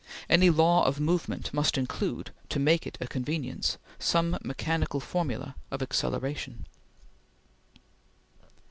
[0.27, 5.83] Any law of movement must include, to make it a convenience, some mechanical formula of
[5.83, 6.65] acceleration.